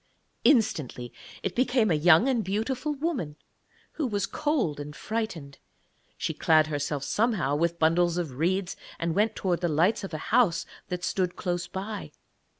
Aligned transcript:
Instantly 0.43 1.13
it 1.43 1.55
became 1.55 1.91
a 1.91 1.93
young 1.93 2.27
and 2.27 2.43
beautiful 2.43 2.93
woman, 2.95 3.35
who 3.91 4.07
was 4.07 4.25
cold 4.25 4.79
and 4.79 4.95
frightened. 4.95 5.59
She 6.17 6.33
clad 6.33 6.65
herself 6.65 7.03
somehow 7.03 7.55
with 7.55 7.77
bundles 7.77 8.17
of 8.17 8.31
reeds, 8.31 8.75
and 8.97 9.13
went 9.13 9.35
towards 9.35 9.61
the 9.61 9.69
lights 9.69 10.03
of 10.03 10.11
a 10.15 10.33
house 10.33 10.65
that 10.87 11.03
stood 11.03 11.35
close 11.35 11.67
by. 11.67 12.13